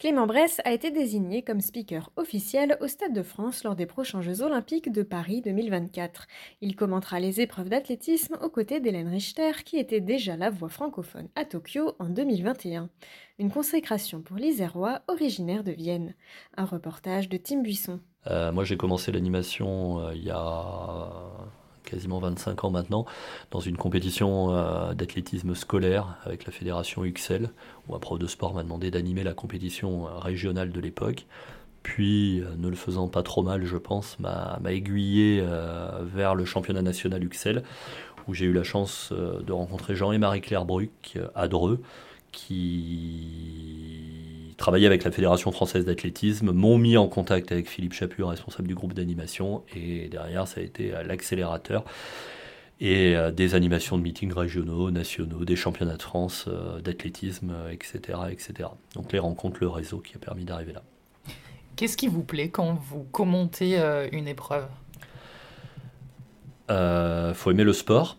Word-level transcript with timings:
Clément 0.00 0.26
Bress 0.26 0.62
a 0.64 0.72
été 0.72 0.90
désigné 0.90 1.42
comme 1.42 1.60
speaker 1.60 2.10
officiel 2.16 2.78
au 2.80 2.88
Stade 2.88 3.12
de 3.12 3.22
France 3.22 3.64
lors 3.64 3.76
des 3.76 3.84
prochains 3.84 4.22
Jeux 4.22 4.40
Olympiques 4.40 4.90
de 4.90 5.02
Paris 5.02 5.42
2024. 5.42 6.26
Il 6.62 6.74
commentera 6.74 7.20
les 7.20 7.42
épreuves 7.42 7.68
d'athlétisme 7.68 8.38
aux 8.42 8.48
côtés 8.48 8.80
d'Hélène 8.80 9.08
Richter, 9.08 9.62
qui 9.62 9.76
était 9.76 10.00
déjà 10.00 10.38
la 10.38 10.48
voix 10.48 10.70
francophone 10.70 11.28
à 11.36 11.44
Tokyo 11.44 11.96
en 11.98 12.06
2021. 12.08 12.88
Une 13.38 13.50
consécration 13.50 14.22
pour 14.22 14.38
l'Isérois, 14.38 15.02
originaire 15.06 15.64
de 15.64 15.72
Vienne. 15.72 16.14
Un 16.56 16.64
reportage 16.64 17.28
de 17.28 17.36
Tim 17.36 17.60
Buisson. 17.60 18.00
Euh, 18.26 18.52
moi, 18.52 18.64
j'ai 18.64 18.78
commencé 18.78 19.12
l'animation 19.12 20.00
euh, 20.00 20.14
il 20.14 20.24
y 20.24 20.30
a 20.30 21.39
quasiment 21.90 22.18
25 22.18 22.64
ans 22.64 22.70
maintenant, 22.70 23.04
dans 23.50 23.60
une 23.60 23.76
compétition 23.76 24.54
euh, 24.54 24.94
d'athlétisme 24.94 25.54
scolaire 25.54 26.16
avec 26.24 26.46
la 26.46 26.52
fédération 26.52 27.04
UXL, 27.04 27.50
où 27.88 27.94
un 27.94 27.98
prof 27.98 28.18
de 28.18 28.26
sport 28.26 28.54
m'a 28.54 28.62
demandé 28.62 28.90
d'animer 28.90 29.24
la 29.24 29.34
compétition 29.34 30.06
euh, 30.06 30.18
régionale 30.18 30.72
de 30.72 30.80
l'époque. 30.80 31.26
Puis, 31.82 32.40
euh, 32.40 32.54
ne 32.58 32.68
le 32.68 32.76
faisant 32.76 33.08
pas 33.08 33.22
trop 33.22 33.42
mal, 33.42 33.64
je 33.64 33.76
pense, 33.76 34.18
m'a 34.18 34.58
aiguillé 34.68 35.42
vers 36.02 36.34
le 36.34 36.44
championnat 36.44 36.82
national 36.82 37.24
UXL, 37.24 37.62
où 38.28 38.34
j'ai 38.34 38.46
eu 38.46 38.52
la 38.52 38.64
chance 38.64 39.12
de 39.12 39.52
rencontrer 39.52 39.96
Jean 39.96 40.12
et 40.12 40.18
Marie-Claire 40.18 40.64
Bruck 40.64 41.18
à 41.34 41.48
Dreux, 41.48 41.80
qui 42.32 44.09
travaillaient 44.60 44.86
avec 44.86 45.02
la 45.02 45.10
Fédération 45.10 45.50
française 45.50 45.84
d'athlétisme, 45.84 46.52
m'ont 46.52 46.78
mis 46.78 46.96
en 46.96 47.08
contact 47.08 47.50
avec 47.50 47.68
Philippe 47.68 47.94
Chaput, 47.94 48.22
responsable 48.22 48.68
du 48.68 48.74
groupe 48.74 48.94
d'animation, 48.94 49.62
et 49.74 50.08
derrière 50.08 50.46
ça 50.46 50.60
a 50.60 50.62
été 50.62 50.92
l'accélérateur 51.04 51.84
et 52.80 53.14
euh, 53.14 53.30
des 53.30 53.54
animations 53.54 53.98
de 53.98 54.02
meetings 54.02 54.32
régionaux, 54.32 54.90
nationaux, 54.90 55.44
des 55.44 55.56
championnats 55.56 55.96
de 55.96 56.02
France 56.02 56.46
euh, 56.48 56.80
d'athlétisme, 56.80 57.54
etc., 57.70 58.18
etc. 58.30 58.70
Donc 58.94 59.12
les 59.12 59.18
rencontres, 59.18 59.58
le 59.60 59.68
réseau 59.68 59.98
qui 59.98 60.16
a 60.16 60.18
permis 60.18 60.44
d'arriver 60.44 60.72
là. 60.72 60.82
Qu'est-ce 61.76 61.96
qui 61.96 62.08
vous 62.08 62.22
plaît 62.22 62.48
quand 62.48 62.74
vous 62.74 63.04
commentez 63.04 63.78
euh, 63.78 64.08
une 64.12 64.28
épreuve? 64.28 64.66
Euh, 66.70 67.34
faut 67.34 67.50
aimer 67.50 67.64
le 67.64 67.72
sport, 67.72 68.18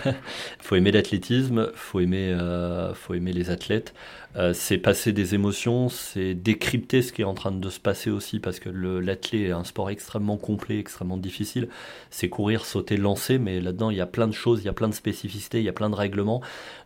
faut 0.60 0.74
aimer 0.74 0.90
l'athlétisme, 0.90 1.70
faut 1.74 2.00
aimer, 2.00 2.32
euh, 2.32 2.94
faut 2.94 3.14
aimer 3.14 3.32
les 3.32 3.50
athlètes. 3.50 3.94
Euh, 4.34 4.52
c'est 4.54 4.78
passer 4.78 5.12
des 5.12 5.34
émotions, 5.34 5.88
c'est 5.88 6.34
décrypter 6.34 7.02
ce 7.02 7.12
qui 7.12 7.22
est 7.22 7.26
en 7.26 7.34
train 7.34 7.52
de 7.52 7.70
se 7.70 7.78
passer 7.78 8.10
aussi, 8.10 8.40
parce 8.40 8.58
que 8.58 8.70
l'athlète 8.70 9.34
est 9.34 9.52
un 9.52 9.62
sport 9.62 9.90
extrêmement 9.90 10.36
complet, 10.36 10.78
extrêmement 10.78 11.18
difficile. 11.18 11.68
C'est 12.10 12.28
courir, 12.28 12.64
sauter, 12.64 12.96
lancer, 12.96 13.38
mais 13.38 13.60
là-dedans 13.60 13.90
il 13.90 13.98
y 13.98 14.00
a 14.00 14.06
plein 14.06 14.26
de 14.26 14.32
choses, 14.32 14.62
il 14.62 14.66
y 14.66 14.70
a 14.70 14.72
plein 14.72 14.88
de 14.88 14.94
spécificités, 14.94 15.58
il 15.58 15.64
y 15.64 15.68
a 15.68 15.74
plein 15.74 15.90
de 15.90 15.94
règlements. 15.94 16.40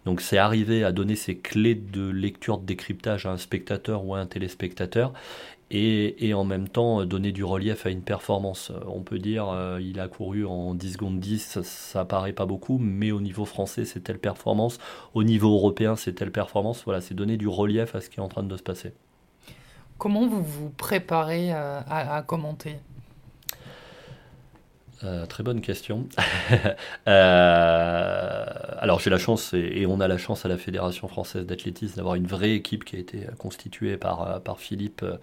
Donc 0.05 0.20
c'est 0.20 0.39
arriver 0.39 0.84
à 0.84 0.92
donner 0.92 1.17
ces 1.17 1.36
clés 1.36 1.77
de 1.77 2.08
lecture, 2.11 2.58
de 2.58 2.67
décryptage 2.67 3.27
à 3.27 3.30
un 3.30 3.39
spectateur 3.39 4.05
ou 4.05 4.14
à 4.14 4.19
un 4.19 4.27
téléspectateur, 4.27 5.12
et, 5.71 6.35
en 6.35 6.45
même 6.45 6.69
temps 6.69 7.01
euh, 7.01 7.07
donner 7.07 7.33
du 7.33 7.45
relief 7.45 7.87
à 7.87 7.91
une 7.91 8.03
performance. 8.03 8.71
Euh, 8.71 8.81
on 8.87 9.01
peut 9.01 9.19
dire 9.19 9.49
euh, 9.49 9.81
il 9.81 9.99
a 10.01 10.09
couru 10.09 10.45
en 10.45 10.75
10 10.75 10.93
secondes 10.93 11.21
10, 11.21 11.63
ça 11.63 12.05
paraît 12.05 12.33
pas 12.33 12.47
beaucoup, 12.47 12.79
mais 12.79 13.11
au 13.11 13.21
niveau 13.21 13.45
français 13.45 13.85
c'est 13.85 14.01
telle 14.01 14.19
performance, 14.19 14.79
au 15.15 15.25
niveau 15.25 15.53
européen 15.55 15.97
c'est 15.97 16.13
telle 16.13 16.33
performance. 16.33 16.83
Voilà, 16.85 17.01
c'est 17.01 17.15
donner 17.15 17.37
du 17.37 17.49
relief 17.49 17.95
à 17.95 18.01
ce 18.01 18.11
qui 18.11 18.21
est 18.21 18.23
en 18.23 18.29
train 18.29 18.43
de 18.43 18.57
se 18.57 18.63
passer. 18.63 18.93
Comment 19.99 20.27
vous 20.27 20.43
vous 20.43 20.69
préparez 20.71 21.53
à, 21.53 22.23
commenter? 22.27 22.77
Très 25.29 25.43
bonne 25.43 25.63
question. 25.63 26.07
alors 28.86 29.01
j'ai 29.01 29.11
la 29.11 29.19
chance 29.19 29.52
et, 29.52 29.85
on 29.85 29.98
a 29.98 30.07
la 30.07 30.17
chance 30.17 30.47
à 30.47 30.48
la 30.48 30.57
Fédération 30.57 31.08
française 31.08 31.45
d'athlétisme 31.45 31.97
d'avoir 31.97 32.14
une 32.14 32.29
vraie 32.29 32.52
équipe 32.52 32.85
qui 32.85 32.95
a 32.95 33.01
été 33.01 33.27
constituée 33.36 33.97
par, 33.97 34.41
par 34.42 34.61
Philippe 34.61 35.02
euh, 35.02 35.17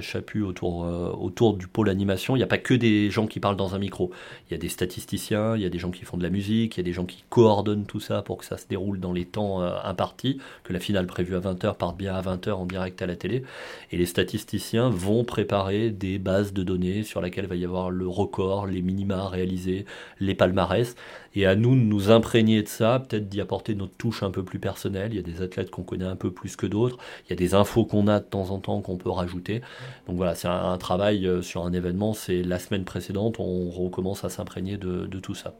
Chaput 0.00 0.42
autour, 0.42 0.84
euh, 0.84 1.10
autour 1.12 1.54
du 1.54 1.66
pôle 1.66 1.88
animation. 1.88 2.36
Il 2.36 2.38
n'y 2.38 2.44
a 2.44 2.48
pas 2.48 2.58
que 2.58 2.74
des 2.74 3.10
gens 3.10 3.26
qui 3.26 3.40
parlent 3.40 3.56
dans 3.56 3.74
un 3.74 3.78
micro. 3.78 4.10
Il 4.48 4.52
y 4.52 4.54
a 4.54 4.58
des 4.58 4.68
statisticiens, 4.68 5.56
il 5.56 5.62
y 5.62 5.66
a 5.66 5.68
des 5.68 5.78
gens 5.78 5.90
qui 5.90 6.04
font 6.04 6.16
de 6.16 6.22
la 6.22 6.30
musique, 6.30 6.76
il 6.76 6.80
y 6.80 6.82
a 6.82 6.84
des 6.84 6.92
gens 6.92 7.04
qui 7.04 7.24
coordonnent 7.28 7.84
tout 7.84 8.00
ça 8.00 8.22
pour 8.22 8.38
que 8.38 8.44
ça 8.44 8.56
se 8.56 8.66
déroule 8.66 9.00
dans 9.00 9.12
les 9.12 9.24
temps 9.24 9.62
euh, 9.62 9.74
impartis, 9.84 10.38
que 10.64 10.72
la 10.72 10.80
finale 10.80 11.06
prévue 11.06 11.36
à 11.36 11.40
20h 11.40 11.76
parte 11.76 11.96
bien 11.96 12.14
à 12.14 12.22
20h 12.22 12.52
en 12.52 12.66
direct 12.66 13.00
à 13.02 13.06
la 13.06 13.16
télé. 13.16 13.42
Et 13.90 13.96
les 13.96 14.06
statisticiens 14.06 14.88
vont 14.88 15.24
préparer 15.24 15.90
des 15.90 16.18
bases 16.18 16.52
de 16.52 16.62
données 16.62 17.02
sur 17.02 17.20
lesquelles 17.20 17.46
va 17.46 17.56
y 17.56 17.64
avoir 17.64 17.90
le 17.90 18.06
record, 18.06 18.66
les 18.66 18.82
minima 18.82 19.28
réalisés, 19.28 19.84
les 20.20 20.34
palmarès. 20.34 20.94
Et 21.34 21.46
à 21.46 21.54
nous 21.54 21.74
de 21.74 21.80
nous 21.80 22.10
imprégner 22.10 22.62
de 22.62 22.68
ça, 22.68 23.00
peut-être 23.00 23.28
d'y 23.28 23.40
apporter 23.40 23.74
notre 23.74 23.94
touche 23.96 24.22
un 24.22 24.30
peu 24.30 24.42
plus 24.42 24.58
personnelle. 24.58 25.12
Il 25.12 25.16
y 25.16 25.18
a 25.18 25.22
des 25.22 25.40
athlètes 25.40 25.70
qu'on 25.70 25.82
connaît 25.82 26.04
un 26.04 26.16
peu 26.16 26.30
plus 26.30 26.56
que 26.56 26.66
d'autres. 26.66 26.98
Il 27.24 27.30
y 27.30 27.32
a 27.32 27.36
des 27.36 27.54
infos 27.54 27.84
qu'on 27.84 28.06
a 28.06 28.20
de 28.20 28.24
temps 28.24 28.50
en 28.50 28.58
temps 28.58 28.80
qu'on 28.80 28.96
peut 28.96 29.10
rajouter. 29.10 29.62
Donc 30.06 30.16
voilà, 30.16 30.34
c'est 30.34 30.48
un, 30.48 30.76
travail 30.78 31.26
euh, 31.26 31.42
sur 31.42 31.64
un 31.64 31.72
événement. 31.72 32.12
C'est 32.12 32.42
la 32.42 32.58
semaine 32.58 32.84
précédente, 32.84 33.36
on 33.38 33.70
recommence 33.70 34.24
à 34.24 34.28
s'imprégner 34.28 34.76
de, 34.76 35.06
tout 35.20 35.34
ça. 35.34 35.54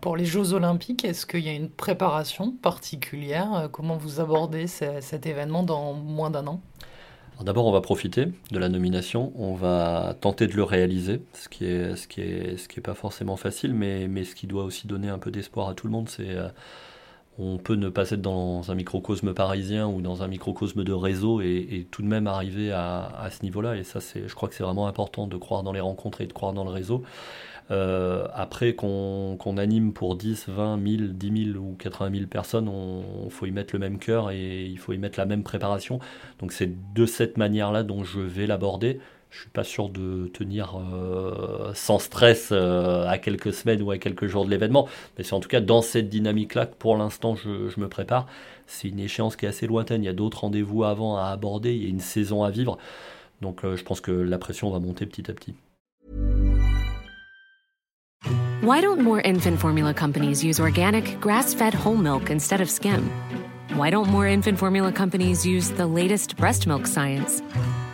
Pour 0.00 0.16
les 0.16 0.24
Jeux 0.24 0.52
Olympiques, 0.52 1.04
est-ce 1.04 1.26
qu'il 1.26 1.40
y 1.40 1.48
a 1.48 1.52
une 1.52 1.70
préparation 1.70 2.52
particulière? 2.52 3.54
Euh, 3.54 3.68
Comment 3.68 3.96
vous 3.96 4.20
abordez 4.20 4.66
cet 4.66 5.26
événement 5.26 5.62
dans 5.62 5.92
moins 5.94 6.30
d'un 6.30 6.46
an? 6.46 6.60
D'abord, 7.44 7.66
on 7.66 7.72
va 7.72 7.82
profiter 7.82 8.28
de 8.50 8.58
la 8.58 8.70
nomination, 8.70 9.30
on 9.36 9.54
va 9.54 10.16
tenter 10.18 10.46
de 10.46 10.54
le 10.54 10.62
réaliser, 10.62 11.20
ce 11.34 11.50
qui 11.50 11.66
est, 11.66 11.94
ce 11.94 12.08
qui 12.08 12.22
est, 12.22 12.56
ce 12.56 12.66
qui 12.66 12.78
est 12.78 12.82
pas 12.82 12.94
forcément 12.94 13.36
facile, 13.36 13.74
mais, 13.74 14.08
mais 14.08 14.24
ce 14.24 14.34
qui 14.34 14.46
doit 14.46 14.64
aussi 14.64 14.86
donner 14.86 15.10
un 15.10 15.18
peu 15.18 15.30
d'espoir 15.30 15.68
à 15.68 15.74
tout 15.74 15.86
le 15.86 15.92
monde, 15.92 16.08
c'est 16.08 16.30
euh, 16.30 16.48
on 17.38 17.58
peut 17.58 17.74
ne 17.74 17.88
pas 17.88 18.10
être 18.10 18.22
dans 18.22 18.70
un 18.70 18.74
microcosme 18.74 19.34
parisien 19.34 19.86
ou 19.86 20.00
dans 20.00 20.22
un 20.22 20.28
microcosme 20.28 20.84
de 20.84 20.92
réseau 20.92 21.40
et, 21.40 21.86
tout 21.90 22.02
de 22.02 22.06
même 22.06 22.26
arriver 22.26 22.72
à, 22.72 23.28
ce 23.30 23.42
niveau-là. 23.42 23.76
Et 23.76 23.84
ça, 23.84 24.00
je 24.00 24.34
crois 24.34 24.48
que 24.48 24.54
c'est 24.54 24.64
vraiment 24.64 24.86
important 24.86 25.26
de 25.26 25.36
croire 25.36 25.62
dans 25.62 25.72
les 25.72 25.80
rencontres 25.80 26.20
et 26.22 26.26
de 26.26 26.32
croire 26.32 26.52
dans 26.52 26.64
le 26.64 26.70
réseau. 26.70 27.02
Euh, 27.72 28.28
après 28.32 28.74
qu'on, 28.74 29.56
anime 29.58 29.92
pour 29.92 30.16
10, 30.16 30.48
20, 30.48 30.76
1000, 30.76 31.18
10 31.18 31.52
000 31.52 31.58
ou 31.58 31.74
80 31.74 32.10
000 32.12 32.26
personnes, 32.26 32.70
il 33.24 33.30
faut 33.30 33.46
y 33.46 33.50
mettre 33.50 33.74
le 33.74 33.80
même 33.80 33.98
cœur 33.98 34.30
et 34.30 34.64
il 34.64 34.78
faut 34.78 34.92
y 34.92 34.98
mettre 34.98 35.18
la 35.18 35.26
même 35.26 35.42
préparation. 35.42 35.98
Donc 36.38 36.52
c'est 36.52 36.72
de 36.94 37.06
cette 37.06 37.36
manière-là 37.36 37.82
dont 37.82 38.04
je 38.04 38.20
vais 38.20 38.46
l'aborder 38.46 39.00
je 39.30 39.40
suis 39.40 39.50
pas 39.50 39.64
sûr 39.64 39.88
de 39.88 40.28
tenir 40.28 40.78
euh, 40.78 41.72
sans 41.74 41.98
stress 41.98 42.50
euh, 42.52 43.06
à 43.06 43.18
quelques 43.18 43.52
semaines 43.52 43.82
ou 43.82 43.90
à 43.90 43.98
quelques 43.98 44.26
jours 44.26 44.44
de 44.44 44.50
l'événement. 44.50 44.88
Mais 45.16 45.24
c'est 45.24 45.34
en 45.34 45.40
tout 45.40 45.48
cas 45.48 45.60
dans 45.60 45.82
cette 45.82 46.08
dynamique-là 46.08 46.66
que 46.66 46.74
pour 46.74 46.96
l'instant 46.96 47.34
je, 47.34 47.78
me 47.78 47.88
prépare. 47.88 48.26
C'est 48.66 48.88
une 48.88 49.00
échéance 49.00 49.36
qui 49.36 49.46
est 49.46 49.48
assez 49.48 49.66
lointaine. 49.66 50.02
Il 50.02 50.06
y 50.06 50.10
a 50.10 50.14
d'autres 50.14 50.40
rendez-vous 50.40 50.84
avant 50.84 51.16
à 51.18 51.26
aborder. 51.26 51.74
Il 51.74 51.82
y 51.82 51.86
a 51.86 51.88
une 51.88 52.00
saison 52.00 52.44
à 52.44 52.50
vivre. 52.50 52.78
Donc 53.42 53.64
euh, 53.64 53.76
je 53.76 53.84
pense 53.84 54.00
que 54.00 54.10
la 54.10 54.38
pression 54.38 54.70
va 54.70 54.78
monter 54.78 55.06
petit 55.06 55.30
à 55.30 55.34
petit. 55.34 55.54
Why 58.62 58.80
don't 58.80 59.00
more 59.00 59.20
infant 59.24 59.58
formula 59.58 59.92
companies 59.92 60.42
use 60.42 60.58
organic, 60.58 61.20
grass-fed 61.20 61.74
whole 61.74 61.98
milk 61.98 62.30
instead 62.30 62.60
of 62.60 62.70
skim? 62.70 63.10
Why 63.76 63.90
don't 63.90 64.08
more 64.08 64.26
infant 64.26 64.58
formula 64.58 64.90
companies 64.90 65.44
use 65.44 65.70
the 65.72 65.86
latest 65.86 66.36
breast 66.36 66.66
milk 66.66 66.86
science? 66.86 67.42